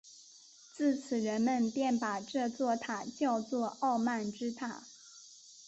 [0.73, 4.83] 自此人们便把这座塔叫作傲慢之塔。